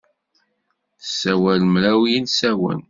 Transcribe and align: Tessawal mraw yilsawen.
Tessawal 1.01 1.61
mraw 1.73 2.01
yilsawen. 2.11 2.79